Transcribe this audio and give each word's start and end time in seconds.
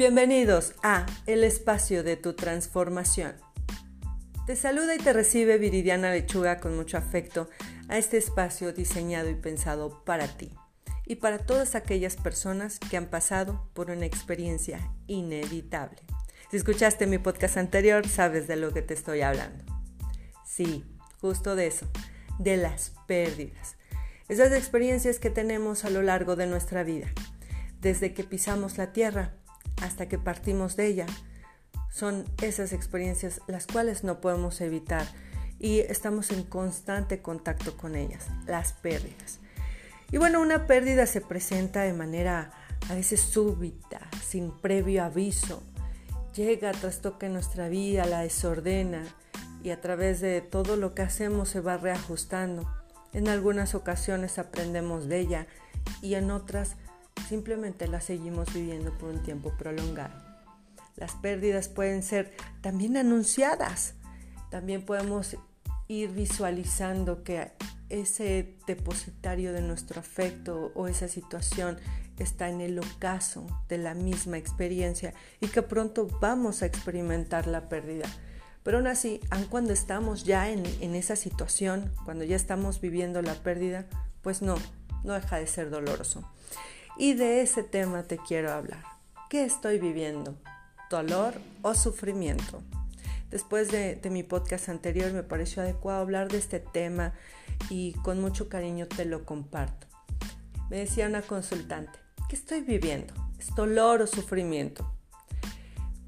Bienvenidos 0.00 0.72
a 0.82 1.04
El 1.26 1.44
espacio 1.44 2.02
de 2.02 2.16
tu 2.16 2.32
transformación. 2.32 3.34
Te 4.46 4.56
saluda 4.56 4.94
y 4.94 4.98
te 4.98 5.12
recibe 5.12 5.58
Viridiana 5.58 6.10
Lechuga 6.10 6.58
con 6.58 6.74
mucho 6.74 6.96
afecto 6.96 7.50
a 7.86 7.98
este 7.98 8.16
espacio 8.16 8.72
diseñado 8.72 9.28
y 9.28 9.34
pensado 9.34 10.02
para 10.06 10.26
ti 10.26 10.54
y 11.04 11.16
para 11.16 11.36
todas 11.36 11.74
aquellas 11.74 12.16
personas 12.16 12.78
que 12.78 12.96
han 12.96 13.08
pasado 13.08 13.68
por 13.74 13.90
una 13.90 14.06
experiencia 14.06 14.90
inevitable. 15.06 15.98
Si 16.50 16.56
escuchaste 16.56 17.06
mi 17.06 17.18
podcast 17.18 17.58
anterior, 17.58 18.08
sabes 18.08 18.48
de 18.48 18.56
lo 18.56 18.72
que 18.72 18.80
te 18.80 18.94
estoy 18.94 19.20
hablando. 19.20 19.62
Sí, 20.46 20.82
justo 21.20 21.56
de 21.56 21.66
eso, 21.66 21.86
de 22.38 22.56
las 22.56 22.94
pérdidas. 23.06 23.76
Esas 24.30 24.50
experiencias 24.52 25.18
que 25.18 25.28
tenemos 25.28 25.84
a 25.84 25.90
lo 25.90 26.00
largo 26.00 26.36
de 26.36 26.46
nuestra 26.46 26.84
vida, 26.84 27.08
desde 27.82 28.14
que 28.14 28.24
pisamos 28.24 28.78
la 28.78 28.94
tierra 28.94 29.34
hasta 29.80 30.08
que 30.08 30.18
partimos 30.18 30.76
de 30.76 30.86
ella. 30.86 31.06
Son 31.90 32.24
esas 32.42 32.72
experiencias 32.72 33.40
las 33.46 33.66
cuales 33.66 34.04
no 34.04 34.20
podemos 34.20 34.60
evitar 34.60 35.06
y 35.58 35.80
estamos 35.80 36.30
en 36.30 36.44
constante 36.44 37.20
contacto 37.20 37.76
con 37.76 37.94
ellas, 37.94 38.28
las 38.46 38.72
pérdidas. 38.72 39.40
Y 40.10 40.18
bueno, 40.18 40.40
una 40.40 40.66
pérdida 40.66 41.06
se 41.06 41.20
presenta 41.20 41.82
de 41.82 41.92
manera 41.92 42.52
a 42.88 42.94
veces 42.94 43.20
súbita, 43.20 44.00
sin 44.26 44.50
previo 44.50 45.04
aviso. 45.04 45.62
Llega, 46.34 46.72
trastoca 46.72 47.28
nuestra 47.28 47.68
vida, 47.68 48.06
la 48.06 48.22
desordena 48.22 49.04
y 49.62 49.70
a 49.70 49.80
través 49.80 50.20
de 50.20 50.40
todo 50.40 50.76
lo 50.76 50.94
que 50.94 51.02
hacemos 51.02 51.50
se 51.50 51.60
va 51.60 51.76
reajustando. 51.76 52.68
En 53.12 53.28
algunas 53.28 53.74
ocasiones 53.74 54.38
aprendemos 54.38 55.08
de 55.08 55.20
ella 55.20 55.46
y 56.00 56.14
en 56.14 56.30
otras 56.30 56.76
simplemente 57.30 57.86
la 57.86 58.00
seguimos 58.00 58.52
viviendo 58.52 58.92
por 58.98 59.10
un 59.10 59.22
tiempo 59.22 59.52
prolongado. 59.56 60.12
Las 60.96 61.12
pérdidas 61.12 61.68
pueden 61.68 62.02
ser 62.02 62.34
también 62.60 62.96
anunciadas. 62.96 63.94
También 64.50 64.84
podemos 64.84 65.36
ir 65.86 66.10
visualizando 66.10 67.22
que 67.22 67.52
ese 67.88 68.56
depositario 68.66 69.52
de 69.52 69.62
nuestro 69.62 70.00
afecto 70.00 70.72
o 70.74 70.88
esa 70.88 71.06
situación 71.06 71.78
está 72.18 72.48
en 72.48 72.60
el 72.60 72.76
ocaso 72.80 73.46
de 73.68 73.78
la 73.78 73.94
misma 73.94 74.36
experiencia 74.36 75.14
y 75.40 75.46
que 75.46 75.62
pronto 75.62 76.08
vamos 76.20 76.62
a 76.62 76.66
experimentar 76.66 77.46
la 77.46 77.68
pérdida. 77.68 78.08
Pero 78.64 78.78
aún 78.78 78.88
así, 78.88 79.20
aun 79.30 79.44
cuando 79.44 79.72
estamos 79.72 80.24
ya 80.24 80.50
en, 80.50 80.66
en 80.80 80.96
esa 80.96 81.14
situación, 81.14 81.92
cuando 82.04 82.24
ya 82.24 82.34
estamos 82.34 82.80
viviendo 82.80 83.22
la 83.22 83.34
pérdida, 83.34 83.86
pues 84.20 84.42
no, 84.42 84.56
no 85.04 85.12
deja 85.12 85.38
de 85.38 85.46
ser 85.46 85.70
doloroso. 85.70 86.28
Y 86.96 87.14
de 87.14 87.40
ese 87.42 87.62
tema 87.62 88.02
te 88.02 88.18
quiero 88.18 88.52
hablar. 88.52 88.84
¿Qué 89.28 89.44
estoy 89.44 89.78
viviendo? 89.78 90.36
¿Dolor 90.90 91.34
o 91.62 91.74
sufrimiento? 91.74 92.62
Después 93.30 93.70
de, 93.70 94.00
mi 94.10 94.24
podcast 94.24 94.68
anterior 94.68 95.12
me 95.12 95.22
pareció 95.22 95.62
adecuado 95.62 96.00
hablar 96.00 96.28
de 96.28 96.38
este 96.38 96.58
tema 96.58 97.14
y 97.68 97.92
con 98.02 98.20
mucho 98.20 98.48
cariño 98.48 98.88
te 98.88 99.04
lo 99.04 99.24
comparto. 99.24 99.86
Me 100.68 100.78
decía 100.78 101.06
una 101.06 101.22
consultante, 101.22 101.98
¿qué 102.28 102.34
estoy 102.34 102.62
viviendo? 102.62 103.14
¿Es 103.38 103.54
dolor 103.54 104.02
o 104.02 104.06
sufrimiento? 104.06 104.92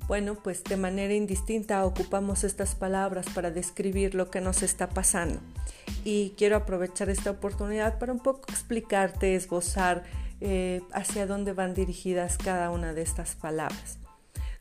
Bueno, 0.08 0.34
pues 0.34 0.64
de 0.64 0.76
manera 0.76 1.14
indistinta 1.14 1.84
ocupamos 1.84 2.42
estas 2.42 2.74
palabras 2.74 3.26
para 3.32 3.52
describir 3.52 4.16
lo 4.16 4.30
que 4.30 4.40
nos 4.40 4.62
está 4.62 4.88
pasando. 4.88 5.40
Y 6.04 6.34
quiero 6.36 6.56
aprovechar 6.56 7.08
esta 7.08 7.30
oportunidad 7.30 8.00
para 8.00 8.12
un 8.12 8.18
poco 8.18 8.42
explicarte, 8.50 9.36
esbozar 9.36 10.02
eh, 10.44 10.82
hacia 10.92 11.26
dónde 11.26 11.52
van 11.52 11.72
dirigidas 11.72 12.36
cada 12.36 12.70
una 12.70 12.92
de 12.92 13.02
estas 13.02 13.36
palabras. 13.36 13.98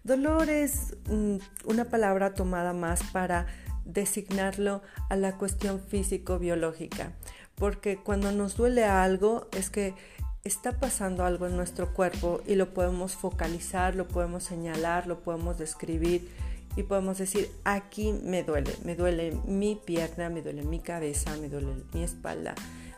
Dolor 0.03 0.49
es 0.49 0.95
mm, 1.09 1.37
una 1.65 1.85
palabra 1.85 2.35
tomada 2.35 2.71
más 2.71 3.01
para 3.11 3.47
designarlo 3.83 4.83
a 5.09 5.15
la 5.15 5.37
cuestión 5.37 5.79
físico-biológica, 5.79 7.13
porque 7.55 7.97
cuando 7.97 8.31
nos 8.31 8.57
duele 8.57 8.85
algo 8.85 9.47
es 9.57 9.71
que 9.71 9.95
está 10.43 10.79
pasando 10.79 11.25
algo 11.25 11.47
en 11.47 11.55
nuestro 11.55 11.93
cuerpo 11.93 12.41
y 12.45 12.55
lo 12.55 12.75
podemos 12.75 13.15
focalizar, 13.15 13.95
lo 13.95 14.07
podemos 14.07 14.43
señalar, 14.43 15.07
lo 15.07 15.21
podemos 15.21 15.57
describir 15.57 16.29
y 16.75 16.83
podemos 16.83 17.17
decir, 17.17 17.49
aquí 17.63 18.13
me 18.13 18.43
duele, 18.43 18.71
me 18.85 18.95
duele 18.95 19.35
mi 19.45 19.75
pierna, 19.75 20.29
me 20.29 20.43
duele 20.43 20.63
mi 20.63 20.79
cabeza, 20.79 21.35
me 21.37 21.49
duele 21.49 21.73
mi 21.93 22.03
espalda, 22.03 22.53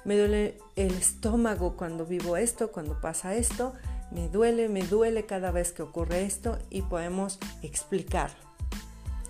me 0.05 0.17
duele 0.17 0.57
el 0.75 0.93
estómago 0.93 1.75
cuando 1.77 2.05
vivo 2.05 2.37
esto, 2.37 2.71
cuando 2.71 2.99
pasa 2.99 3.35
esto, 3.35 3.73
me 4.11 4.29
duele, 4.29 4.69
me 4.69 4.81
duele 4.83 5.25
cada 5.25 5.51
vez 5.51 5.71
que 5.71 5.81
ocurre 5.81 6.23
esto 6.23 6.59
y 6.69 6.81
podemos 6.83 7.39
explicarlo. 7.61 8.37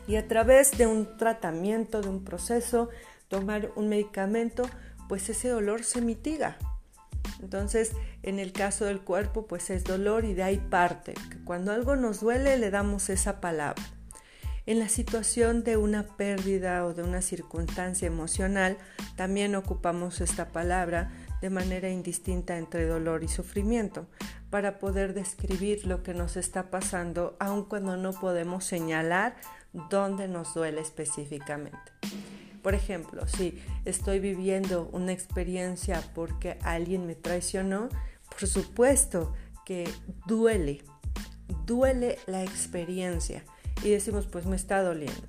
Y 0.08 0.18
a 0.18 0.28
través 0.28 0.78
de 0.78 0.88
un 0.88 1.18
tratamiento, 1.18 2.02
de 2.02 2.10
un 2.10 2.24
proceso, 2.24 2.90
tomar 3.30 3.72
un 3.76 3.88
medicamento, 3.88 4.64
pues 5.08 5.30
ese 5.30 5.50
dolor 5.50 5.84
se 5.84 6.02
mitiga. 6.02 6.58
Entonces, 7.42 7.94
en 8.22 8.40
el 8.40 8.52
caso 8.52 8.86
del 8.86 9.02
cuerpo, 9.02 9.48
pues 9.48 9.70
es 9.70 9.84
dolor 9.84 10.26
y 10.26 10.34
de 10.34 10.44
ahí 10.44 10.58
parte. 10.58 11.14
Que 11.14 11.44
cuando 11.44 11.72
algo 11.72 11.96
nos 11.96 12.20
duele, 12.20 12.58
le 12.58 12.70
damos 12.70 13.10
esa 13.10 13.40
palabra. 13.40 13.84
En 14.66 14.80
la 14.80 14.88
situación 14.88 15.66
de 15.66 15.76
una 15.76 16.04
pérdida 16.16 16.86
o 16.86 16.94
de 16.94 17.04
una 17.04 17.22
circunstancia 17.22 18.08
emocional, 18.08 18.78
también 19.18 19.56
ocupamos 19.56 20.22
esta 20.22 20.54
palabra 20.54 21.12
de 21.42 21.50
manera 21.50 21.90
indistinta 21.90 22.58
entre 22.58 22.86
dolor 22.86 23.26
y 23.26 23.28
sufrimiento 23.28 24.08
para 24.50 24.80
poder 24.80 25.14
describir 25.14 25.86
lo 25.86 26.02
que 26.02 26.14
nos 26.14 26.38
está 26.38 26.70
pasando, 26.70 27.36
aun 27.42 27.66
cuando 27.66 27.98
no 27.98 28.14
podemos 28.14 28.64
señalar 28.64 29.36
dónde 29.90 30.30
nos 30.30 30.54
duele 30.54 30.80
específicamente. 30.80 31.92
Por 32.62 32.74
ejemplo, 32.74 33.28
si 33.28 33.62
estoy 33.84 34.22
viviendo 34.22 34.90
una 34.94 35.12
experiencia 35.12 36.02
porque 36.16 36.58
alguien 36.62 37.06
me 37.06 37.16
traicionó, 37.16 37.90
por 38.30 38.48
supuesto 38.48 39.34
que 39.66 39.90
duele, 40.26 40.82
duele 41.66 42.18
la 42.28 42.44
experiencia 42.44 43.44
y 43.84 43.90
decimos 43.90 44.28
pues 44.28 44.46
me 44.46 44.56
está 44.56 44.82
doliendo. 44.82 45.28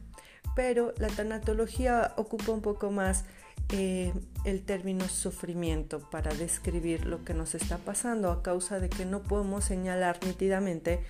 Pero 0.55 0.95
la 0.99 1.09
tanatología 1.09 2.13
ocupa 2.17 2.53
un 2.53 2.63
poco 2.63 2.91
más 2.91 3.25
eh, 3.71 4.13
el 4.45 4.63
término 4.63 5.09
sufrimiento 5.09 6.09
para 6.11 6.33
describir 6.35 7.07
lo 7.07 7.25
que 7.25 7.35
nos 7.35 7.55
está 7.55 7.79
pasando 7.79 8.31
a 8.31 8.43
causa 8.43 8.79
de 8.79 8.89
que 8.89 9.05
no 9.05 9.23
podemos 9.23 9.65
señalar 9.65 10.19
nítidamente 10.25 11.03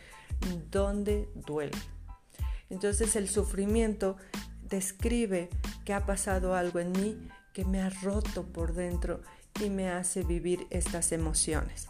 dónde 0.71 1.28
duele. 1.34 1.77
Entonces 2.71 3.16
el 3.16 3.28
sufrimiento 3.28 4.16
describe 4.62 5.50
que 5.84 5.93
ha 5.93 6.06
pasado 6.06 6.55
algo 6.55 6.81
en 6.81 6.93
mí 6.93 7.28
que 7.53 7.65
me 7.65 7.81
ha 7.81 7.91
roto 7.91 8.44
por 8.44 8.75
dentro 8.75 9.21
y 9.62 9.71
me 9.71 9.88
hace 9.88 10.22
vivir 10.22 10.66
estas 10.71 11.12
emociones. 11.12 11.88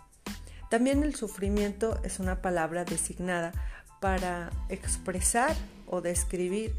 También 0.71 1.03
el 1.03 1.15
sufrimiento 1.15 2.00
es 2.03 2.19
una 2.19 2.42
palabra 2.42 2.84
designada 2.84 3.53
para 4.04 4.50
expresar 4.69 5.56
o 5.87 6.03
describir 6.03 6.75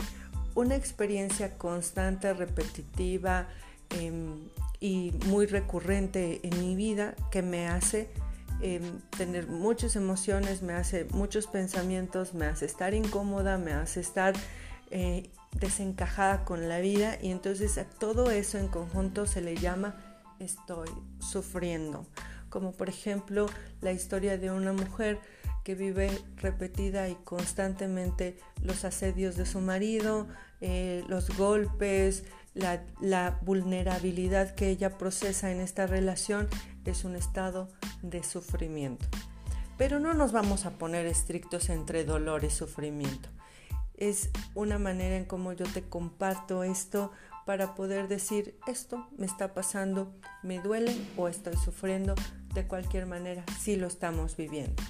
una 0.53 0.75
experiencia 0.75 1.57
constante, 1.57 2.31
repetitiva 2.35 3.47
em, 3.89 4.47
y 4.79 5.11
muy 5.25 5.47
recurrente 5.47 6.39
en 6.43 6.61
mi 6.61 6.75
vida 6.75 7.15
que 7.31 7.41
me 7.41 7.67
hace 7.67 8.11
em, 8.61 8.99
tener 9.17 9.47
muchas 9.47 9.95
emociones, 9.95 10.61
me 10.61 10.73
hace 10.73 11.05
muchos 11.13 11.47
pensamientos, 11.47 12.35
me 12.35 12.45
hace 12.45 12.67
estar 12.67 12.93
incómoda, 12.93 13.57
me 13.57 13.73
hace 13.73 14.01
estar 14.01 14.35
eh, 14.91 15.31
desencajada 15.59 16.45
con 16.45 16.69
la 16.69 16.77
vida 16.77 17.17
y 17.19 17.31
entonces 17.31 17.79
a 17.79 17.85
todo 17.85 18.29
eso 18.29 18.59
en 18.59 18.67
conjunto 18.67 19.25
se 19.25 19.41
le 19.41 19.55
llama 19.55 19.95
estoy 20.37 20.89
sufriendo. 21.17 22.05
Como 22.51 22.71
por 22.71 22.87
ejemplo 22.87 23.47
la 23.81 23.93
historia 23.93 24.37
de 24.37 24.51
una 24.51 24.73
mujer 24.73 25.19
que 25.66 25.76
vive 25.76 26.12
repetida 26.38 27.09
y 27.09 27.16
constantemente 27.16 28.38
los 28.62 28.85
asedios 28.85 29.35
de 29.35 29.47
su 29.47 29.59
marido, 29.59 30.28
eh, 30.62 31.03
los 31.09 31.35
golpes, 31.35 32.23
la, 32.53 32.84
la 33.02 33.40
vulnerabilidad 33.41 34.53
que 34.53 34.70
ella 34.70 34.97
procesa 35.00 35.52
en 35.52 35.59
esta 35.59 35.88
relación 35.88 36.47
es 36.85 37.03
un 37.03 37.16
estado 37.16 37.67
de 38.03 38.23
sufrimiento. 38.23 39.08
Pero 39.76 40.00
no 40.00 40.14
nos 40.14 40.32
vamos 40.32 40.67
a 40.67 40.78
poner 40.78 41.08
estrictos 41.08 41.70
entre 41.70 42.06
dolor 42.06 42.44
y 42.44 42.52
sufrimiento. 42.52 43.29
Es 43.96 44.29
una 44.53 44.78
manera 44.78 45.17
en 45.17 45.26
cómo 45.26 45.52
yo 45.52 45.66
te 45.66 45.82
comparto 45.82 46.64
esto 46.64 47.12
para 47.47 47.73
poder 47.73 48.08
decir 48.08 48.59
esto 48.67 49.08
me 49.17 49.26
está 49.26 49.56
pasando, 49.56 50.14
me 50.44 50.59
duele 50.59 50.96
o 51.17 51.28
estoy 51.28 51.58
sufriendo. 51.58 52.14
De 52.53 52.67
cualquier 52.67 53.08
manera, 53.08 53.44
sí 53.59 53.76
lo 53.76 53.88
estamos 53.88 54.38
viviendo. 54.38 54.82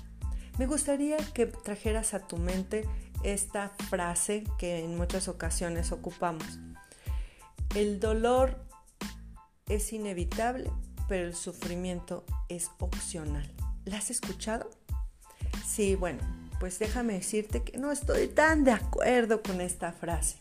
Me 0.58 0.68
gustaría 0.68 1.18
que 1.34 1.48
trajeras 1.48 2.14
a 2.14 2.20
tu 2.20 2.38
mente 2.38 2.88
esta 3.24 3.70
frase 3.90 4.46
que 4.58 4.80
en 4.80 4.96
muchas 4.96 5.28
ocasiones 5.28 5.92
ocupamos. 5.92 6.60
El 7.76 8.00
dolor 8.00 8.58
es 9.68 9.92
inevitable, 9.92 10.72
pero 11.10 11.26
el 11.26 11.36
sufrimiento 11.36 12.24
es 12.48 12.72
opcional. 12.80 13.52
¿La 13.84 13.98
has 13.98 14.12
escuchado? 14.12 14.70
Sí, 15.66 15.96
bueno, 15.96 16.22
pues 16.60 16.80
déjame 16.80 17.14
decirte 17.14 17.64
que 17.64 17.78
no 17.78 17.92
estoy 17.92 18.28
tan 18.28 18.64
de 18.64 18.72
acuerdo 18.72 19.44
con 19.44 19.60
esta 19.60 19.92
frase. 19.92 20.38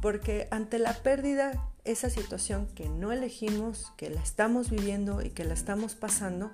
Porque 0.00 0.48
ante 0.50 0.78
la 0.78 0.94
pérdida, 0.94 1.70
esa 1.84 2.08
situación 2.08 2.68
que 2.74 2.88
no 2.88 3.12
elegimos, 3.12 3.92
que 3.98 4.08
la 4.08 4.22
estamos 4.22 4.70
viviendo 4.70 5.20
y 5.20 5.30
que 5.30 5.44
la 5.44 5.54
estamos 5.54 5.94
pasando, 5.94 6.52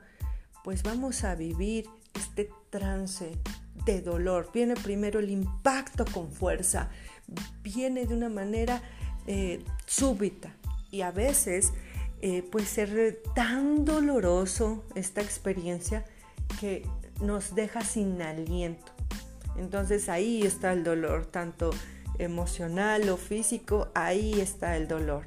pues 0.65 0.83
vamos 0.83 1.23
a 1.25 1.35
vivir 1.35 1.87
este 2.15 2.51
trance 2.73 3.39
de 3.85 4.01
dolor. 4.01 4.51
Viene 4.53 4.75
primero 4.75 5.21
el 5.21 5.31
impacto 5.31 6.05
con 6.07 6.33
fuerza, 6.33 6.89
viene 7.63 8.07
de 8.07 8.15
una 8.15 8.29
manera 8.29 8.83
eh, 9.29 9.63
súbita 9.87 10.51
y 10.91 11.03
a 11.03 11.13
veces 11.13 11.73
eh, 12.23 12.43
puede 12.43 12.67
ser 12.67 13.23
tan 13.35 13.85
doloroso 13.85 14.85
esta 14.97 15.21
experiencia 15.21 16.05
que 16.59 16.85
nos 17.21 17.55
deja 17.55 17.83
sin 17.83 18.21
aliento. 18.23 18.93
Entonces 19.57 20.09
ahí 20.09 20.43
está 20.43 20.73
el 20.73 20.83
dolor, 20.83 21.27
tanto 21.27 21.71
emocional 22.19 23.09
o 23.11 23.17
físico, 23.17 23.89
ahí 23.95 24.41
está 24.41 24.77
el 24.77 24.89
dolor. 24.89 25.27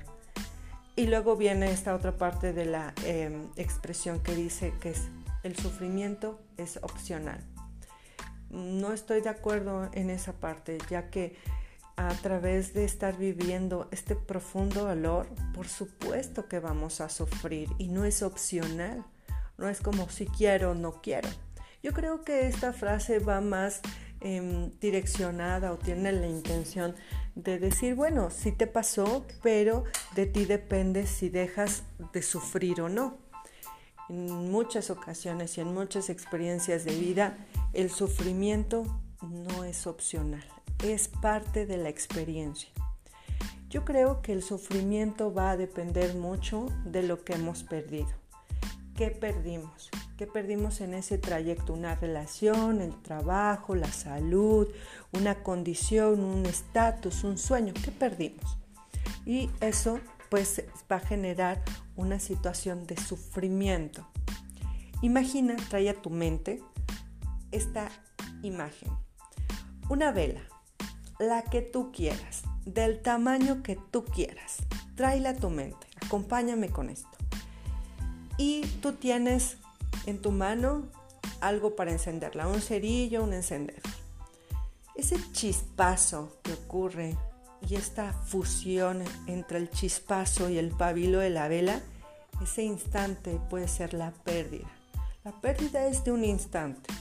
Y 0.95 1.07
luego 1.07 1.36
viene 1.36 1.71
esta 1.71 1.94
otra 1.94 2.18
parte 2.18 2.53
de 2.53 2.65
la 2.65 2.94
em, 3.06 3.50
expresión 3.57 4.19
que 4.21 4.33
dice 4.33 4.74
que 4.80 4.91
es, 4.91 5.09
el 5.44 5.56
sufrimiento 5.56 6.39
es 6.57 6.77
opcional. 6.81 7.43
No 8.49 8.93
estoy 8.93 9.21
de 9.21 9.29
acuerdo 9.29 9.89
en 9.93 10.09
esa 10.09 10.33
parte, 10.33 10.77
ya 10.89 11.09
que 11.09 11.35
a 11.97 12.09
través 12.15 12.73
de 12.73 12.85
estar 12.85 13.17
viviendo 13.17 13.87
este 13.91 14.15
profundo 14.15 14.85
dolor, 14.85 15.27
por 15.53 15.67
supuesto 15.67 16.47
que 16.47 16.59
vamos 16.59 16.99
a 17.01 17.09
sufrir 17.09 17.69
y 17.77 17.87
no 17.87 18.05
es 18.05 18.21
opcional, 18.21 19.05
no 19.57 19.69
es 19.69 19.79
como 19.79 20.09
si 20.09 20.25
quiero 20.25 20.71
o 20.71 20.75
no 20.75 21.01
quiero. 21.01 21.29
Yo 21.81 21.93
creo 21.93 22.23
que 22.23 22.47
esta 22.47 22.73
frase 22.73 23.19
va 23.19 23.41
más 23.41 23.81
em, 24.19 24.71
direccionada 24.79 25.71
o 25.71 25.77
tiene 25.77 26.11
la 26.11 26.27
intención 26.27 26.95
de 27.35 27.59
decir, 27.59 27.95
bueno, 27.95 28.29
sí 28.31 28.51
te 28.51 28.67
pasó, 28.67 29.25
pero 29.43 29.83
de 30.15 30.25
ti 30.25 30.45
depende 30.45 31.05
si 31.05 31.29
dejas 31.29 31.83
de 32.11 32.21
sufrir 32.21 32.81
o 32.81 32.89
no. 32.89 33.17
En 34.09 34.51
muchas 34.51 34.89
ocasiones 34.89 35.57
y 35.57 35.61
en 35.61 35.73
muchas 35.73 36.09
experiencias 36.09 36.85
de 36.85 36.95
vida, 36.95 37.37
el 37.73 37.89
sufrimiento 37.89 38.83
no 39.21 39.63
es 39.63 39.87
opcional 39.87 40.43
es 40.83 41.07
parte 41.07 41.65
de 41.65 41.77
la 41.77 41.89
experiencia. 41.89 42.69
Yo 43.69 43.83
creo 43.83 44.21
que 44.21 44.33
el 44.33 44.43
sufrimiento 44.43 45.33
va 45.33 45.51
a 45.51 45.57
depender 45.57 46.15
mucho 46.15 46.67
de 46.85 47.03
lo 47.03 47.23
que 47.23 47.33
hemos 47.33 47.63
perdido. 47.63 48.09
¿Qué 48.95 49.09
perdimos? 49.09 49.89
¿Qué 50.17 50.27
perdimos 50.27 50.79
en 50.79 50.93
ese 50.93 51.17
trayecto? 51.17 51.73
Una 51.73 51.95
relación, 51.95 52.79
el 52.79 53.01
trabajo, 53.01 53.75
la 53.75 53.91
salud, 53.91 54.67
una 55.11 55.43
condición, 55.43 56.23
un 56.23 56.45
estatus, 56.45 57.25
un 57.25 57.37
sueño. 57.37 57.73
¿Qué 57.73 57.91
perdimos? 57.91 58.57
Y 59.25 59.49
eso 59.59 59.99
pues 60.30 60.63
va 60.92 60.98
a 60.98 61.00
generar 61.00 61.63
una 61.95 62.19
situación 62.19 62.86
de 62.86 62.98
sufrimiento. 62.98 64.07
Imagina, 65.01 65.56
trae 65.69 65.89
a 65.89 66.01
tu 66.01 66.10
mente 66.10 66.62
esta 67.51 67.89
imagen. 68.42 68.92
Una 69.89 70.12
vela 70.12 70.42
la 71.19 71.44
que 71.44 71.62
tú 71.62 71.92
quieras, 71.92 72.44
del 72.66 73.01
tamaño 73.01 73.63
que 73.63 73.77
tú 73.92 74.04
quieras. 74.06 74.57
Tráela 74.95 75.31
a 75.31 75.36
tu 75.36 75.50
mente, 75.50 75.88
acompáñame 76.04 76.69
con 76.69 76.89
esto. 76.89 77.10
Y 78.38 78.66
tú 78.81 78.94
tienes 78.94 79.57
en 80.06 80.22
tu 80.22 80.31
mano 80.31 80.83
algo 81.42 81.75
para 81.75 81.92
encenderla, 81.92 82.48
un 82.48 82.62
cerillo, 82.62 83.24
un 83.24 83.33
encendedor. 83.33 83.83
Ese 84.95 85.18
chispazo 85.31 86.38
que 86.44 86.54
ocurre 86.54 87.18
y 87.67 87.75
esta 87.75 88.13
fusión 88.13 89.03
entre 89.27 89.57
el 89.57 89.69
chispazo 89.69 90.49
y 90.49 90.57
el 90.57 90.69
pabilo 90.69 91.19
de 91.19 91.29
la 91.29 91.47
vela, 91.47 91.81
ese 92.41 92.63
instante 92.63 93.39
puede 93.49 93.67
ser 93.67 93.93
la 93.93 94.11
pérdida. 94.11 94.67
La 95.23 95.31
pérdida 95.41 95.87
es 95.87 96.03
de 96.03 96.11
un 96.11 96.23
instante 96.23 96.93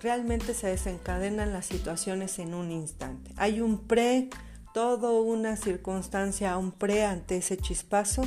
realmente 0.00 0.54
se 0.54 0.68
desencadenan 0.68 1.52
las 1.52 1.66
situaciones 1.66 2.38
en 2.38 2.54
un 2.54 2.70
instante. 2.70 3.32
Hay 3.36 3.60
un 3.60 3.86
pre, 3.86 4.30
toda 4.74 5.10
una 5.10 5.56
circunstancia, 5.56 6.56
un 6.58 6.72
pre 6.72 7.04
ante 7.04 7.38
ese 7.38 7.56
chispazo 7.56 8.22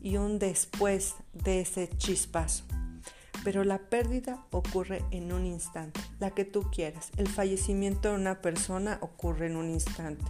y 0.00 0.16
un 0.16 0.38
después 0.38 1.14
de 1.32 1.60
ese 1.60 1.88
chispazo. 1.96 2.64
Pero 3.44 3.64
la 3.64 3.78
pérdida 3.78 4.44
ocurre 4.50 5.04
en 5.10 5.32
un 5.32 5.46
instante, 5.46 6.00
la 6.18 6.30
que 6.30 6.44
tú 6.44 6.70
quieras. 6.70 7.10
El 7.16 7.28
fallecimiento 7.28 8.10
de 8.10 8.16
una 8.16 8.40
persona 8.40 8.98
ocurre 9.00 9.46
en 9.46 9.56
un 9.56 9.70
instante. 9.70 10.24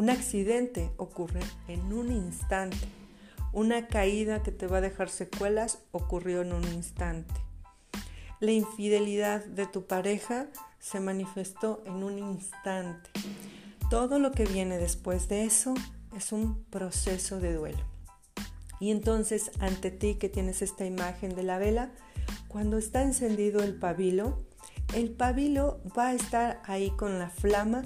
Un 0.00 0.08
accidente 0.08 0.90
ocurre 0.96 1.42
en 1.68 1.92
un 1.92 2.10
instante. 2.10 2.88
Una 3.52 3.86
caída 3.86 4.42
que 4.42 4.50
te 4.50 4.66
va 4.66 4.78
a 4.78 4.80
dejar 4.80 5.10
secuelas 5.10 5.80
ocurrió 5.92 6.40
en 6.40 6.54
un 6.54 6.64
instante. 6.72 7.34
La 8.40 8.52
infidelidad 8.52 9.44
de 9.44 9.66
tu 9.66 9.84
pareja 9.84 10.46
se 10.78 11.00
manifestó 11.00 11.82
en 11.84 12.02
un 12.02 12.18
instante. 12.18 13.10
Todo 13.90 14.18
lo 14.18 14.32
que 14.32 14.46
viene 14.46 14.78
después 14.78 15.28
de 15.28 15.44
eso 15.44 15.74
es 16.16 16.32
un 16.32 16.64
proceso 16.70 17.38
de 17.38 17.52
duelo. 17.52 17.84
Y 18.80 18.92
entonces 18.92 19.50
ante 19.60 19.90
ti 19.90 20.14
que 20.14 20.30
tienes 20.30 20.62
esta 20.62 20.86
imagen 20.86 21.34
de 21.34 21.42
la 21.42 21.58
vela, 21.58 21.92
cuando 22.48 22.78
está 22.78 23.02
encendido 23.02 23.62
el 23.62 23.74
pabilo, 23.74 24.38
el 24.94 25.10
pabilo 25.10 25.82
va 25.94 26.06
a 26.06 26.14
estar 26.14 26.62
ahí 26.64 26.88
con 26.88 27.18
la 27.18 27.28
flama 27.28 27.82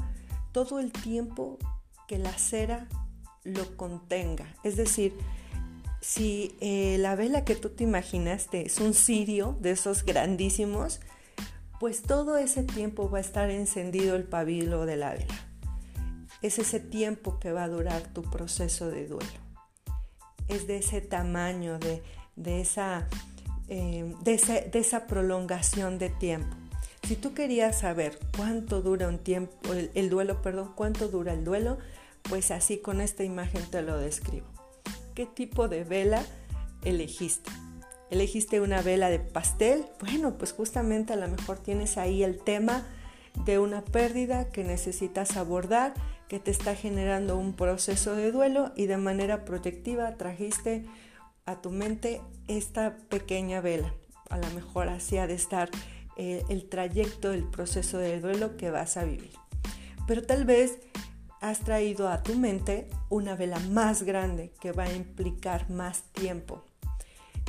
todo 0.53 0.79
el 0.79 0.93
tiempo 0.93 1.59
que 2.07 2.19
la 2.19 2.37
cera 2.37 2.89
lo 3.45 3.77
contenga. 3.77 4.47
Es 4.65 4.77
decir, 4.77 5.15
si 6.01 6.57
eh, 6.61 6.97
la 6.99 7.17
vela 7.17 7.45
que 7.45 7.55
tú 7.55 7.71
te 7.71 7.85
imaginaste 7.85 8.67
es 8.67 8.79
un 8.79 8.93
cirio 8.95 9.57
de 9.61 9.71
esos 9.71 10.05
grandísimos, 10.05 11.01
pues 11.81 12.03
todo 12.03 12.37
ese 12.37 12.63
tiempo 12.63 13.11
va 13.11 13.19
a 13.19 13.21
estar 13.21 13.51
encendido 13.51 14.17
el 14.17 14.25
pabilo 14.25 14.87
de 14.87 14.97
la 14.97 15.15
vela. 15.15 15.35
Es 16.43 16.59
ese 16.59 16.79
tiempo 16.79 17.39
que 17.39 17.53
va 17.53 17.65
a 17.65 17.69
durar 17.69 18.03
tu 18.13 18.23
proceso 18.23 18.91
de 18.91 19.07
duelo. 19.07 19.31
Es 20.49 20.67
de 20.67 20.79
ese 20.79 21.01
tamaño, 21.01 21.79
de, 21.79 22.03
esa, 22.61 23.09
eh, 23.69 24.15
de, 24.23 24.71
esa 24.75 25.07
prolongación 25.07 25.99
de 25.99 26.11
tiempo. 26.11 26.55
Si 27.07 27.17
tú 27.17 27.35
querías 27.35 27.79
saber 27.79 28.19
cuánto 28.37 28.83
dura 28.83 29.09
un 29.09 29.19
tiempo, 29.19 29.55
el 29.73 30.11
duelo, 30.11 30.41
perdón, 30.43 30.73
cuánto 30.75 31.09
dura 31.09 31.33
el 31.33 31.45
duelo, 31.45 31.79
pues 32.23 32.51
así 32.51 32.79
con 32.79 33.01
esta 33.01 33.25
imagen 33.25 33.63
te 33.71 33.83
lo 33.83 33.99
describo 33.99 34.55
qué 35.15 35.27
tipo 35.27 35.69
de 35.69 35.85
vela 35.85 36.25
elegiste. 36.83 37.51
¿Elegiste 38.11 38.61
una 38.61 38.83
vela 38.83 39.09
de 39.09 39.19
pastel? 39.19 39.87
Bueno, 40.01 40.37
pues 40.37 40.53
justamente 40.53 41.13
a 41.13 41.17
lo 41.17 41.29
mejor 41.29 41.59
tienes 41.59 41.97
ahí 41.97 42.23
el 42.23 42.39
tema 42.39 42.87
de 43.45 43.59
una 43.59 43.83
pérdida 43.83 44.51
que 44.51 44.63
necesitas 44.63 45.37
abordar, 45.37 45.95
que 46.29 46.39
te 46.39 46.51
está 46.51 46.75
generando 46.75 47.37
un 47.37 47.55
proceso 47.55 48.15
de 48.15 48.31
duelo 48.31 48.73
y 48.77 48.87
de 48.87 48.97
manera 48.97 49.45
protectiva 49.45 50.17
trajiste 50.17 50.85
a 51.47 51.61
tu 51.61 51.71
mente 51.71 52.21
esta 52.49 52.97
pequeña 53.09 53.61
vela. 53.61 53.93
A 54.31 54.39
lo 54.39 54.49
mejor 54.51 54.89
así 54.89 55.19
ha 55.19 55.27
de 55.27 55.35
estar 55.35 55.71
eh, 56.17 56.45
el 56.49 56.69
trayecto 56.69 57.31
del 57.31 57.45
proceso 57.45 57.99
de 57.99 58.21
duelo 58.21 58.57
que 58.57 58.71
vas 58.71 58.97
a 58.97 59.05
vivir. 59.05 59.33
Pero 60.07 60.23
tal 60.23 60.45
vez 60.45 60.79
has 61.41 61.61
traído 61.61 62.09
a 62.09 62.23
tu 62.23 62.37
mente 62.37 62.89
una 63.11 63.37
vela 63.37 63.59
más 63.59 64.03
grande 64.03 64.53
que 64.61 64.73
va 64.73 64.85
a 64.85 64.93
implicar 64.93 65.69
más 65.71 66.03
tiempo. 66.13 66.63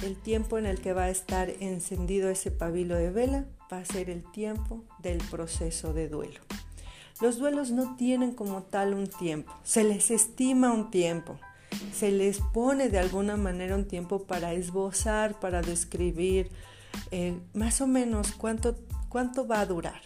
El 0.03 0.17
tiempo 0.17 0.57
en 0.57 0.65
el 0.65 0.81
que 0.81 0.93
va 0.93 1.03
a 1.03 1.09
estar 1.09 1.49
encendido 1.61 2.29
ese 2.29 2.51
pabilo 2.51 2.95
de 2.95 3.11
vela 3.11 3.45
va 3.71 3.77
a 3.77 3.85
ser 3.85 4.09
el 4.09 4.29
tiempo 4.31 4.83
del 4.99 5.19
proceso 5.19 5.93
de 5.93 6.09
duelo. 6.09 6.41
Los 7.21 7.37
duelos 7.37 7.71
no 7.71 7.95
tienen 7.95 8.33
como 8.33 8.63
tal 8.63 8.93
un 8.93 9.07
tiempo, 9.07 9.53
se 9.63 9.85
les 9.85 10.11
estima 10.11 10.73
un 10.73 10.91
tiempo, 10.91 11.39
se 11.93 12.11
les 12.11 12.39
pone 12.53 12.89
de 12.89 12.99
alguna 12.99 13.37
manera 13.37 13.75
un 13.75 13.87
tiempo 13.87 14.23
para 14.23 14.51
esbozar, 14.51 15.39
para 15.39 15.61
describir 15.61 16.51
eh, 17.11 17.39
más 17.53 17.81
o 17.81 17.87
menos 17.87 18.31
cuánto, 18.33 18.75
cuánto 19.09 19.47
va 19.47 19.61
a 19.61 19.65
durar 19.65 20.01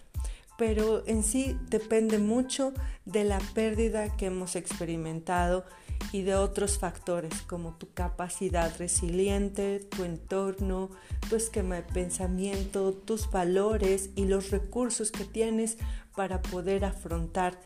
pero 0.60 1.08
en 1.08 1.24
sí 1.24 1.58
depende 1.70 2.20
mucho 2.20 2.74
de 3.06 3.24
la 3.24 3.40
pérdida 3.40 4.18
que 4.18 4.26
hemos 4.26 4.58
experimentado 4.58 5.66
y 6.12 6.24
de 6.24 6.36
otros 6.36 6.78
factores 6.78 7.42
como 7.44 7.76
tu 7.78 7.94
capacidad 7.94 8.78
resiliente, 8.78 9.80
tu 9.80 10.04
entorno, 10.04 10.90
tu 11.30 11.38
esquema 11.38 11.76
de 11.76 11.84
pensamiento, 11.84 12.92
tus 12.92 13.32
valores 13.32 14.10
y 14.16 14.26
los 14.26 14.52
recursos 14.52 15.12
que 15.12 15.24
tienes 15.24 15.78
para 16.14 16.42
poder 16.42 16.84
afrontar 16.84 17.58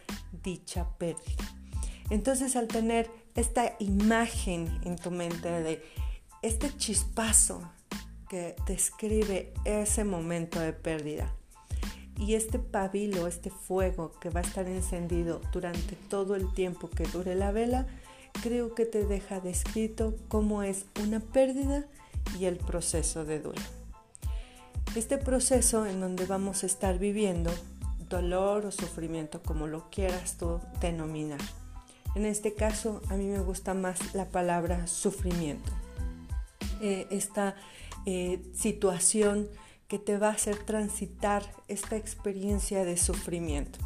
dicha 0.43 0.87
pérdida. 0.99 1.51
Entonces 2.11 2.55
al 2.55 2.67
tener 2.67 3.09
esta 3.33 3.73
imagen 3.79 4.81
en 4.83 4.97
tu 4.97 5.09
mente 5.09 5.49
de 5.49 5.83
este 6.43 6.69
chispazo 6.77 7.71
describe 8.67 9.53
ese 9.65 10.03
momento 10.03 10.59
de 10.59 10.73
pérdida, 10.73 11.33
Y 12.15 12.35
este 12.35 12.59
pabilo, 12.59 13.25
este 13.25 13.49
fuego 13.49 14.11
que 14.19 14.29
va 14.29 14.41
a 14.41 14.43
estar 14.43 14.67
encendido 14.67 15.41
durante 15.51 15.95
todo 15.95 16.35
el 16.35 16.53
tiempo 16.53 16.87
que 16.87 17.05
dure 17.05 17.33
la 17.33 17.51
vela, 17.51 17.87
creo 18.43 18.75
que 18.75 18.85
te 18.85 19.03
deja 19.05 19.39
descrito 19.39 20.15
cómo 20.27 20.61
es 20.61 20.85
una 21.01 21.19
pérdida 21.19 21.85
y 22.39 22.45
el 22.45 22.57
proceso 22.57 23.25
de 23.25 23.39
duelo. 23.39 23.61
Este 24.95 25.17
proceso 25.17 25.87
en 25.87 25.99
donde 25.99 26.27
vamos 26.27 26.61
a 26.63 26.67
estar 26.67 26.99
viviendo 26.99 27.51
dolor 28.09 28.67
o 28.67 28.71
sufrimiento, 28.71 29.41
como 29.41 29.65
lo 29.65 29.89
quieras 29.89 30.37
tú 30.37 30.59
denominar. 30.81 31.41
En 32.15 32.25
este 32.25 32.53
caso, 32.53 33.01
a 33.09 33.15
mí 33.15 33.25
me 33.25 33.39
gusta 33.39 33.73
más 33.73 34.13
la 34.13 34.25
palabra 34.29 34.85
sufrimiento. 34.85 35.71
Eh, 36.79 37.07
eh, 38.05 38.41
situación 38.53 39.49
que 39.87 39.99
te 39.99 40.17
va 40.17 40.29
a 40.29 40.33
hacer 40.33 40.57
transitar 40.57 41.43
esta 41.67 41.95
experiencia 41.95 42.83
de 42.83 42.97
sufrimiento. 42.97 43.79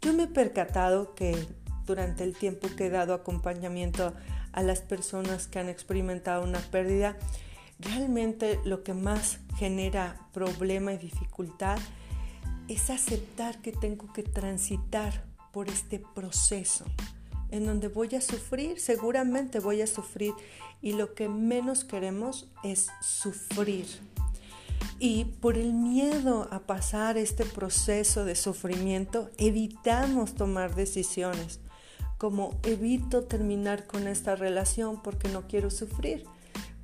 Yo 0.00 0.12
me 0.12 0.24
he 0.24 0.28
percatado 0.28 1.14
que 1.14 1.46
durante 1.86 2.24
el 2.24 2.34
tiempo 2.34 2.68
que 2.76 2.86
he 2.86 2.90
dado 2.90 3.14
acompañamiento 3.14 4.14
a 4.52 4.62
las 4.62 4.80
personas 4.80 5.46
que 5.46 5.58
han 5.58 5.68
experimentado 5.68 6.44
una 6.44 6.60
pérdida, 6.60 7.16
realmente 7.78 8.60
lo 8.64 8.82
que 8.82 8.94
más 8.94 9.40
genera 9.56 10.28
problema 10.32 10.92
y 10.92 10.98
dificultad 10.98 11.78
es 12.68 12.90
aceptar 12.90 13.60
que 13.60 13.72
tengo 13.72 14.12
que 14.12 14.22
transitar 14.22 15.24
por 15.52 15.68
este 15.68 16.02
proceso 16.14 16.84
en 17.52 17.66
donde 17.66 17.88
voy 17.88 18.14
a 18.16 18.20
sufrir, 18.20 18.80
seguramente 18.80 19.60
voy 19.60 19.82
a 19.82 19.86
sufrir 19.86 20.32
y 20.80 20.94
lo 20.94 21.14
que 21.14 21.28
menos 21.28 21.84
queremos 21.84 22.48
es 22.64 22.88
sufrir. 23.00 23.86
Y 24.98 25.26
por 25.26 25.58
el 25.58 25.72
miedo 25.72 26.48
a 26.50 26.60
pasar 26.60 27.18
este 27.18 27.44
proceso 27.44 28.24
de 28.24 28.34
sufrimiento, 28.34 29.30
evitamos 29.36 30.34
tomar 30.34 30.74
decisiones, 30.74 31.60
como 32.18 32.58
evito 32.62 33.24
terminar 33.24 33.86
con 33.86 34.08
esta 34.08 34.34
relación 34.34 35.02
porque 35.02 35.28
no 35.28 35.46
quiero 35.46 35.70
sufrir. 35.70 36.24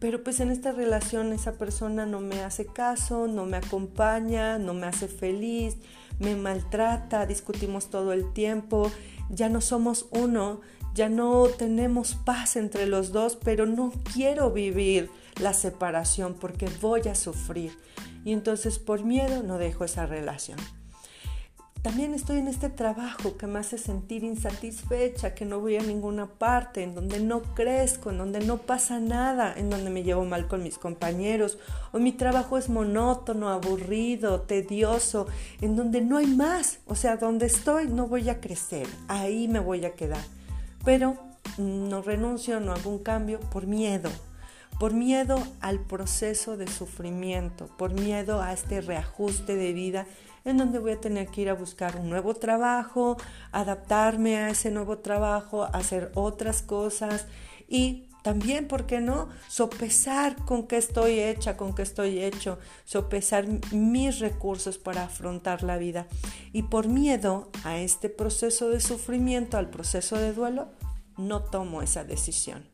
Pero 0.00 0.22
pues 0.22 0.38
en 0.40 0.50
esta 0.50 0.72
relación 0.72 1.32
esa 1.32 1.54
persona 1.54 2.06
no 2.06 2.20
me 2.20 2.42
hace 2.42 2.66
caso, 2.66 3.26
no 3.26 3.46
me 3.46 3.56
acompaña, 3.56 4.58
no 4.58 4.74
me 4.74 4.86
hace 4.86 5.08
feliz, 5.08 5.78
me 6.18 6.36
maltrata, 6.36 7.26
discutimos 7.26 7.90
todo 7.90 8.12
el 8.12 8.32
tiempo, 8.32 8.90
ya 9.30 9.48
no 9.48 9.60
somos 9.60 10.06
uno, 10.10 10.60
ya 10.94 11.08
no 11.08 11.46
tenemos 11.46 12.14
paz 12.14 12.56
entre 12.56 12.86
los 12.86 13.12
dos, 13.12 13.36
pero 13.36 13.66
no 13.66 13.92
quiero 14.12 14.50
vivir 14.50 15.10
la 15.40 15.52
separación 15.52 16.34
porque 16.34 16.68
voy 16.80 17.02
a 17.08 17.14
sufrir. 17.14 17.72
Y 18.24 18.32
entonces 18.32 18.78
por 18.78 19.04
miedo 19.04 19.42
no 19.42 19.58
dejo 19.58 19.84
esa 19.84 20.06
relación. 20.06 20.58
También 21.88 22.12
estoy 22.12 22.36
en 22.40 22.48
este 22.48 22.68
trabajo 22.68 23.38
que 23.38 23.46
me 23.46 23.60
hace 23.60 23.78
sentir 23.78 24.22
insatisfecha, 24.22 25.34
que 25.34 25.46
no 25.46 25.58
voy 25.58 25.76
a 25.76 25.80
ninguna 25.80 26.26
parte, 26.26 26.82
en 26.82 26.94
donde 26.94 27.18
no 27.18 27.40
crezco, 27.54 28.10
en 28.10 28.18
donde 28.18 28.40
no 28.40 28.58
pasa 28.58 29.00
nada, 29.00 29.54
en 29.56 29.70
donde 29.70 29.88
me 29.88 30.02
llevo 30.02 30.26
mal 30.26 30.48
con 30.48 30.62
mis 30.62 30.76
compañeros, 30.76 31.56
o 31.92 31.98
mi 31.98 32.12
trabajo 32.12 32.58
es 32.58 32.68
monótono, 32.68 33.48
aburrido, 33.48 34.42
tedioso, 34.42 35.28
en 35.62 35.76
donde 35.76 36.02
no 36.02 36.18
hay 36.18 36.26
más, 36.26 36.80
o 36.84 36.94
sea, 36.94 37.16
donde 37.16 37.46
estoy 37.46 37.88
no 37.88 38.06
voy 38.06 38.28
a 38.28 38.38
crecer, 38.38 38.86
ahí 39.08 39.48
me 39.48 39.58
voy 39.58 39.86
a 39.86 39.94
quedar. 39.94 40.22
Pero 40.84 41.16
no 41.56 42.02
renuncio, 42.02 42.60
no 42.60 42.72
hago 42.72 42.90
un 42.90 42.98
cambio 42.98 43.40
por 43.40 43.66
miedo, 43.66 44.10
por 44.78 44.92
miedo 44.92 45.42
al 45.62 45.80
proceso 45.80 46.58
de 46.58 46.68
sufrimiento, 46.68 47.66
por 47.78 47.94
miedo 47.94 48.42
a 48.42 48.52
este 48.52 48.82
reajuste 48.82 49.56
de 49.56 49.72
vida 49.72 50.06
en 50.50 50.58
donde 50.58 50.78
voy 50.78 50.92
a 50.92 51.00
tener 51.00 51.28
que 51.28 51.42
ir 51.42 51.50
a 51.50 51.54
buscar 51.54 51.96
un 51.96 52.10
nuevo 52.10 52.34
trabajo, 52.34 53.16
adaptarme 53.52 54.36
a 54.36 54.50
ese 54.50 54.70
nuevo 54.70 54.98
trabajo, 54.98 55.64
hacer 55.64 56.10
otras 56.14 56.62
cosas 56.62 57.26
y 57.68 58.08
también, 58.22 58.68
¿por 58.68 58.86
qué 58.86 59.00
no? 59.00 59.28
Sopesar 59.48 60.36
con 60.44 60.66
qué 60.66 60.76
estoy 60.76 61.20
hecha, 61.20 61.56
con 61.56 61.74
qué 61.74 61.82
estoy 61.82 62.22
hecho, 62.22 62.58
sopesar 62.84 63.46
mis 63.72 64.18
recursos 64.18 64.76
para 64.76 65.04
afrontar 65.04 65.62
la 65.62 65.78
vida. 65.78 66.06
Y 66.52 66.64
por 66.64 66.88
miedo 66.88 67.50
a 67.64 67.78
este 67.78 68.08
proceso 68.10 68.68
de 68.70 68.80
sufrimiento, 68.80 69.56
al 69.56 69.70
proceso 69.70 70.16
de 70.16 70.32
duelo, 70.32 70.68
no 71.16 71.42
tomo 71.42 71.80
esa 71.80 72.04
decisión. 72.04 72.68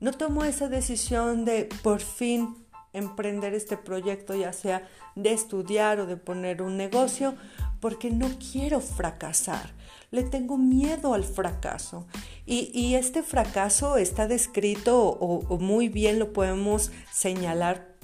No 0.00 0.12
tomo 0.12 0.44
esa 0.44 0.68
decisión 0.68 1.44
de 1.44 1.68
por 1.82 2.00
fin 2.00 2.61
emprender 2.92 3.54
este 3.54 3.76
proyecto, 3.76 4.34
ya 4.34 4.52
sea 4.52 4.88
de 5.14 5.32
estudiar 5.32 6.00
o 6.00 6.06
de 6.06 6.16
poner 6.16 6.62
un 6.62 6.76
negocio, 6.76 7.34
porque 7.80 8.10
no 8.10 8.28
quiero 8.38 8.80
fracasar. 8.80 9.70
Le 10.10 10.22
tengo 10.22 10.58
miedo 10.58 11.14
al 11.14 11.24
fracaso. 11.24 12.06
Y, 12.44 12.94
este 12.94 13.22
fracaso 13.22 13.96
está 13.96 14.28
descrito 14.28 15.08
o, 15.08 15.58
muy 15.58 15.88
bien 15.88 16.18
lo 16.18 16.32
podemos 16.32 16.92
señalar 17.12 17.96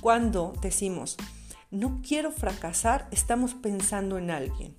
cuando 0.00 0.52
decimos, 0.60 1.16
no 1.70 2.00
quiero 2.06 2.30
fracasar, 2.30 3.08
estamos 3.10 3.54
pensando 3.54 4.18
en 4.18 4.30
alguien. 4.30 4.76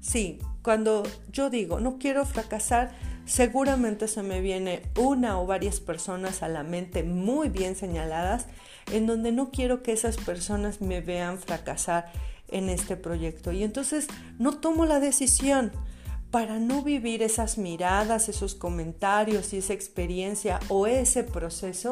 Sí, 0.00 0.38
cuando 0.62 1.02
yo 1.32 1.50
digo, 1.50 1.80
no 1.80 1.98
quiero 1.98 2.24
fracasar, 2.24 2.92
seguramente 3.28 4.08
se 4.08 4.22
me 4.22 4.40
viene 4.40 4.82
una 4.96 5.38
o 5.38 5.46
varias 5.46 5.80
personas 5.80 6.42
a 6.42 6.48
la 6.48 6.62
mente 6.62 7.02
muy 7.02 7.50
bien 7.50 7.76
señaladas 7.76 8.46
en 8.90 9.06
donde 9.06 9.32
no 9.32 9.50
quiero 9.50 9.82
que 9.82 9.92
esas 9.92 10.16
personas 10.16 10.80
me 10.80 11.02
vean 11.02 11.38
fracasar 11.38 12.10
en 12.48 12.70
este 12.70 12.96
proyecto. 12.96 13.52
Y 13.52 13.62
entonces 13.62 14.08
no 14.38 14.58
tomo 14.58 14.86
la 14.86 14.98
decisión 14.98 15.72
para 16.30 16.58
no 16.58 16.82
vivir 16.82 17.22
esas 17.22 17.58
miradas, 17.58 18.30
esos 18.30 18.54
comentarios 18.54 19.52
y 19.52 19.58
esa 19.58 19.74
experiencia 19.74 20.58
o 20.68 20.86
ese 20.86 21.22
proceso 21.22 21.90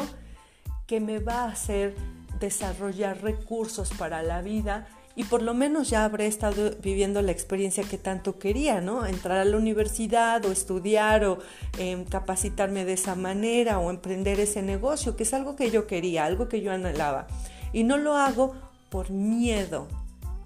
que 0.87 1.01
me 1.01 1.19
va 1.19 1.45
a 1.45 1.53
hacer 1.53 1.95
desarrollar 2.41 3.23
recursos 3.23 3.91
para 3.99 4.23
la 4.23 4.41
vida 4.41 4.87
y 5.17 5.25
por 5.25 5.41
lo 5.41 5.55
menos 5.55 5.89
ya 5.89 6.05
habré 6.05 6.27
estado 6.27 6.73
viviendo 6.83 7.23
la 7.23 7.33
experiencia 7.33 7.83
que 7.83 7.97
tanto 7.97 8.39
quería, 8.39 8.83
¿no? 8.83 9.07
Entrar 9.07 9.39
a 9.39 9.47
la 9.47 9.57
universidad 9.57 10.45
o 10.45 10.53
estudiar 10.53 11.25
o 11.25 11.39
em, 11.79 12.05
capacitarme 12.05 12.85
de 12.85 12.93
esa 12.93 13.15
manera 13.15 13.79
o 13.79 13.91
emprender 13.91 14.39
ese 14.39 14.61
negocio, 14.61 15.17
que 15.17 15.23
es 15.23 15.33
algo 15.33 15.57
que 15.57 15.71
yo 15.71 15.87
quería, 15.87 16.27
algo 16.27 16.51
que 16.51 16.61
yo 16.61 16.71
anhelaba. 16.71 17.29
Y 17.73 17.85
no 17.85 17.97
lo 17.97 18.17
hago 18.17 18.55
por 18.91 19.11
miedo 19.11 19.89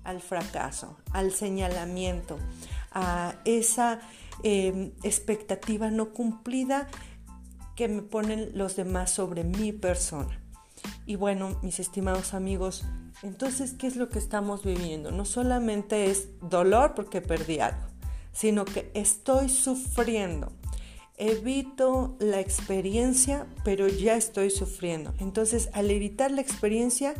al 0.04 0.20
fracaso, 0.20 0.96
al 1.12 1.32
señalamiento, 1.32 2.38
a 2.92 3.34
esa 3.44 4.00
em, 4.44 4.92
expectativa 5.02 5.90
no 5.90 6.10
cumplida 6.10 6.86
que 7.74 7.88
me 7.88 8.02
ponen 8.02 8.52
los 8.54 8.76
demás 8.76 9.10
sobre 9.10 9.42
mi 9.42 9.72
persona. 9.72 10.40
Y 11.06 11.16
bueno, 11.16 11.58
mis 11.62 11.80
estimados 11.80 12.34
amigos, 12.34 12.84
entonces, 13.22 13.72
¿qué 13.72 13.86
es 13.86 13.96
lo 13.96 14.08
que 14.08 14.18
estamos 14.18 14.64
viviendo? 14.64 15.10
No 15.10 15.24
solamente 15.24 16.10
es 16.10 16.28
dolor 16.40 16.94
porque 16.94 17.20
perdí 17.20 17.60
algo, 17.60 17.86
sino 18.32 18.64
que 18.64 18.90
estoy 18.94 19.48
sufriendo. 19.50 20.52
Evito 21.18 22.16
la 22.18 22.40
experiencia, 22.40 23.46
pero 23.62 23.88
ya 23.88 24.16
estoy 24.16 24.48
sufriendo. 24.48 25.12
Entonces, 25.18 25.68
al 25.74 25.90
evitar 25.90 26.30
la 26.30 26.40
experiencia, 26.40 27.12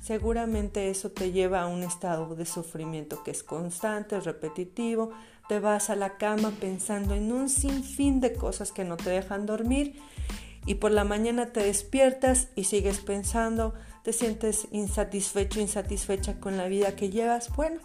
seguramente 0.00 0.90
eso 0.90 1.10
te 1.10 1.32
lleva 1.32 1.62
a 1.62 1.66
un 1.66 1.82
estado 1.82 2.36
de 2.36 2.46
sufrimiento 2.46 3.24
que 3.24 3.32
es 3.32 3.42
constante, 3.42 4.20
repetitivo. 4.20 5.10
Te 5.48 5.58
vas 5.58 5.90
a 5.90 5.96
la 5.96 6.18
cama 6.18 6.52
pensando 6.60 7.14
en 7.14 7.32
un 7.32 7.48
sinfín 7.48 8.20
de 8.20 8.32
cosas 8.32 8.70
que 8.70 8.84
no 8.84 8.96
te 8.96 9.10
dejan 9.10 9.44
dormir 9.44 10.00
y 10.66 10.74
por 10.74 10.90
la 10.90 11.04
mañana 11.04 11.46
te 11.46 11.64
despiertas 11.64 12.48
y 12.56 12.64
sigues 12.64 12.98
pensando, 12.98 13.74
te 14.06 14.12
sientes 14.12 14.68
insatisfecho, 14.70 15.58
insatisfecha 15.58 16.38
con 16.38 16.56
la 16.56 16.68
vida 16.68 16.94
que 16.94 17.10
llevas, 17.10 17.50
bueno, 17.56 17.80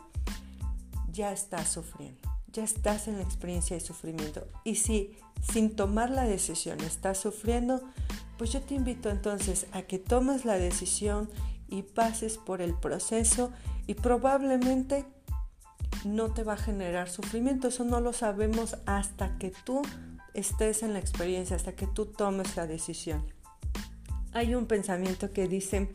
ya 1.12 1.32
estás 1.32 1.70
sufriendo, 1.70 2.22
ya 2.54 2.64
estás 2.64 3.08
en 3.08 3.16
la 3.16 3.24
experiencia 3.24 3.76
de 3.76 3.80
sufrimiento. 3.80 4.48
Y 4.64 4.76
si 4.76 5.18
sin 5.42 5.76
tomar 5.76 6.12
la 6.12 6.26
decisión 6.26 6.80
estás 6.82 7.18
sufriendo, 7.18 7.82
pues 8.38 8.52
yo 8.54 8.62
te 8.62 8.76
invito 8.76 9.10
entonces 9.10 9.66
a 9.72 9.82
que 9.82 9.98
tomes 9.98 10.46
la 10.46 10.60
decisión 10.60 11.28
y 11.68 11.82
pases 11.82 12.38
por 12.38 12.62
el 12.62 12.76
proceso 12.76 13.52
y 13.88 13.96
probablemente 13.96 15.08
no 16.06 16.36
te 16.36 16.44
va 16.44 16.54
a 16.54 16.58
generar 16.58 17.10
sufrimiento. 17.10 17.70
Eso 17.70 17.84
no 17.84 18.00
lo 18.00 18.14
sabemos 18.14 18.78
hasta 18.86 19.40
que 19.40 19.52
tú 19.66 19.82
estés 20.36 20.84
en 20.84 20.94
la 20.94 21.00
experiencia, 21.00 21.56
hasta 21.56 21.76
que 21.76 21.88
tú 21.88 22.06
tomes 22.06 22.56
la 22.58 22.68
decisión 22.68 23.41
hay 24.34 24.56
un 24.56 24.66
pensamiento 24.66 25.32
que 25.32 25.48
dice, 25.48 25.90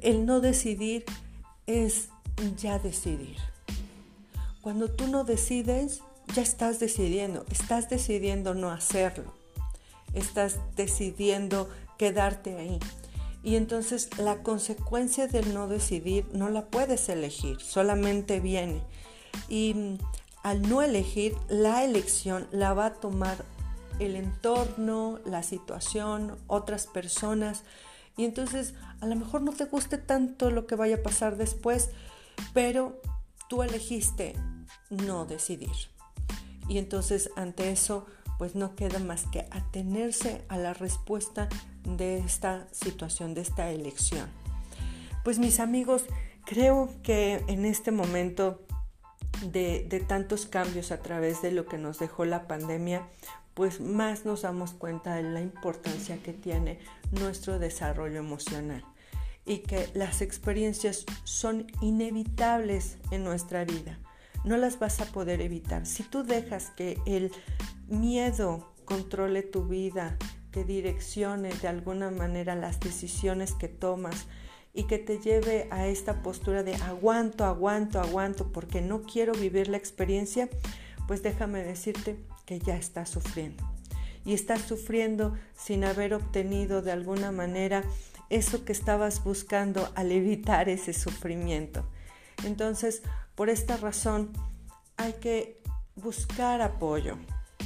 el 0.00 0.26
no 0.26 0.40
decidir 0.40 1.04
es 1.66 2.08
ya 2.56 2.78
decidir. 2.78 3.36
Cuando 4.60 4.90
tú 4.90 5.08
no 5.08 5.24
decides, 5.24 6.02
ya 6.34 6.42
estás 6.42 6.78
decidiendo, 6.78 7.44
estás 7.50 7.88
decidiendo 7.90 8.54
no 8.54 8.70
hacerlo, 8.70 9.34
estás 10.14 10.58
decidiendo 10.76 11.68
quedarte 11.98 12.56
ahí. 12.56 12.78
Y 13.44 13.56
entonces 13.56 14.08
la 14.18 14.42
consecuencia 14.42 15.26
del 15.26 15.52
no 15.52 15.66
decidir 15.66 16.26
no 16.32 16.48
la 16.48 16.66
puedes 16.66 17.08
elegir, 17.08 17.60
solamente 17.60 18.38
viene. 18.38 18.82
Y 19.48 19.74
mm, 19.74 19.98
al 20.42 20.62
no 20.68 20.82
elegir, 20.82 21.34
la 21.48 21.84
elección 21.84 22.46
la 22.52 22.72
va 22.72 22.86
a 22.86 22.94
tomar 22.94 23.44
el 23.98 24.16
entorno, 24.16 25.20
la 25.24 25.42
situación, 25.42 26.36
otras 26.46 26.86
personas. 26.86 27.64
Y 28.16 28.24
entonces 28.24 28.74
a 29.00 29.06
lo 29.06 29.16
mejor 29.16 29.42
no 29.42 29.52
te 29.52 29.64
guste 29.64 29.98
tanto 29.98 30.50
lo 30.50 30.66
que 30.66 30.76
vaya 30.76 30.96
a 30.96 31.02
pasar 31.02 31.36
después, 31.36 31.90
pero 32.52 33.00
tú 33.48 33.62
elegiste 33.62 34.34
no 34.90 35.24
decidir. 35.24 35.70
Y 36.68 36.78
entonces 36.78 37.30
ante 37.36 37.70
eso 37.70 38.06
pues 38.38 38.54
no 38.54 38.74
queda 38.74 38.98
más 38.98 39.24
que 39.26 39.46
atenerse 39.50 40.44
a 40.48 40.56
la 40.56 40.74
respuesta 40.74 41.48
de 41.84 42.18
esta 42.18 42.66
situación, 42.72 43.34
de 43.34 43.40
esta 43.40 43.70
elección. 43.70 44.28
Pues 45.22 45.38
mis 45.38 45.60
amigos, 45.60 46.06
creo 46.44 46.90
que 47.02 47.44
en 47.46 47.64
este 47.64 47.92
momento 47.92 48.62
de, 49.42 49.86
de, 49.88 50.00
tantos 50.00 50.46
cambios 50.46 50.90
a 50.90 51.00
través 51.00 51.42
de 51.42 51.52
lo 51.52 51.66
que 51.66 51.78
nos 51.78 51.98
dejó 51.98 52.24
la 52.24 52.48
pandemia, 52.48 53.08
pues 53.54 53.80
más 53.80 54.24
nos 54.24 54.42
damos 54.42 54.72
cuenta 54.72 55.16
de 55.16 55.24
la 55.24 55.40
importancia 55.40 56.22
que 56.22 56.32
tiene 56.32 56.78
nuestro 57.10 57.58
desarrollo 57.58 58.18
emocional 58.18 58.84
y 59.44 59.58
que 59.58 59.88
las 59.94 60.22
experiencias 60.22 61.04
son 61.24 61.66
inevitables 61.80 62.98
en 63.10 63.24
nuestra 63.24 63.64
vida. 63.64 63.98
No 64.44 64.56
las 64.56 64.78
vas 64.78 65.00
a 65.00 65.06
poder 65.06 65.40
evitar. 65.40 65.86
Si 65.86 66.02
tú 66.02 66.24
dejas 66.24 66.70
que 66.70 66.98
el 67.06 67.32
miedo 67.88 68.72
controle 68.84 69.42
tu 69.42 69.66
vida, 69.66 70.16
que 70.50 70.64
direccione 70.64 71.50
de 71.54 71.68
alguna 71.68 72.10
manera 72.10 72.54
las 72.54 72.80
decisiones 72.80 73.54
que 73.54 73.68
tomas 73.68 74.26
y 74.74 74.84
que 74.84 74.98
te 74.98 75.18
lleve 75.18 75.68
a 75.70 75.86
esta 75.86 76.22
postura 76.22 76.62
de 76.62 76.74
aguanto, 76.76 77.44
aguanto, 77.44 78.00
aguanto 78.00 78.52
porque 78.52 78.80
no 78.80 79.02
quiero 79.02 79.32
vivir 79.32 79.68
la 79.68 79.76
experiencia, 79.76 80.48
pues 81.06 81.22
déjame 81.22 81.62
decirte 81.62 82.18
que 82.46 82.58
ya 82.58 82.76
estás 82.76 83.08
sufriendo. 83.08 83.64
Y 84.24 84.34
estás 84.34 84.62
sufriendo 84.62 85.36
sin 85.56 85.84
haber 85.84 86.14
obtenido 86.14 86.82
de 86.82 86.92
alguna 86.92 87.32
manera 87.32 87.82
eso 88.30 88.64
que 88.64 88.72
estabas 88.72 89.24
buscando 89.24 89.90
al 89.94 90.12
evitar 90.12 90.68
ese 90.68 90.92
sufrimiento. 90.92 91.84
Entonces, 92.44 93.02
por 93.34 93.50
esta 93.50 93.76
razón, 93.76 94.32
hay 94.96 95.14
que 95.14 95.60
buscar 95.96 96.62
apoyo, 96.62 97.16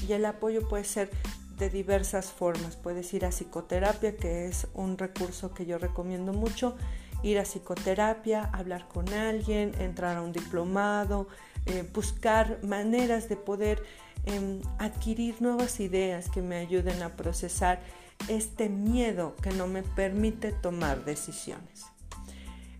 y 0.06 0.12
el 0.12 0.24
apoyo 0.24 0.68
puede 0.68 0.84
ser 0.84 1.10
de 1.58 1.70
diversas 1.70 2.26
formas. 2.26 2.76
Puedes 2.76 3.12
ir 3.14 3.24
a 3.24 3.30
psicoterapia, 3.30 4.16
que 4.16 4.46
es 4.46 4.66
un 4.74 4.98
recurso 4.98 5.54
que 5.54 5.66
yo 5.66 5.78
recomiendo 5.78 6.32
mucho. 6.32 6.76
Ir 7.22 7.38
a 7.38 7.42
psicoterapia, 7.42 8.50
hablar 8.52 8.88
con 8.88 9.12
alguien, 9.12 9.72
entrar 9.80 10.16
a 10.16 10.22
un 10.22 10.32
diplomado, 10.32 11.28
eh, 11.66 11.88
buscar 11.92 12.58
maneras 12.62 13.28
de 13.28 13.36
poder 13.36 13.82
em, 14.24 14.60
adquirir 14.78 15.40
nuevas 15.40 15.78
ideas 15.80 16.28
que 16.30 16.42
me 16.42 16.56
ayuden 16.56 17.02
a 17.02 17.16
procesar 17.16 17.80
este 18.28 18.68
miedo 18.68 19.36
que 19.42 19.50
no 19.50 19.66
me 19.66 19.82
permite 19.82 20.52
tomar 20.52 21.04
decisiones. 21.04 21.86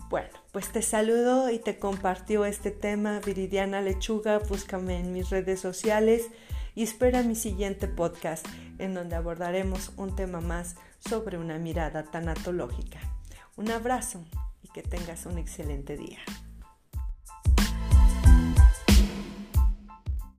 Bueno, 0.09 0.31
pues 0.52 0.71
te 0.71 0.83
saludo 0.83 1.50
y 1.50 1.59
te 1.59 1.78
compartió 1.78 2.45
este 2.45 2.71
tema 2.71 3.21
Viridiana 3.21 3.81
Lechuga. 3.81 4.38
Búscame 4.38 5.00
en 5.00 5.12
mis 5.12 5.31
redes 5.31 5.61
sociales 5.61 6.28
y 6.76 6.85
espera 6.85 7.23
mi 7.23 7.35
siguiente 7.35 7.88
podcast 7.88 8.47
en 8.78 8.95
donde 8.95 9.16
abordaremos 9.16 9.93
un 9.97 10.14
tema 10.14 10.40
más 10.40 10.76
sobre 11.00 11.38
una 11.38 11.59
mirada 11.59 12.05
tanatológica. 12.05 13.15
Un 13.56 13.70
abrazo 13.70 14.22
y 14.62 14.68
que 14.68 14.82
tengas 14.82 15.25
un 15.25 15.38
excelente 15.38 15.96
día. 15.96 16.18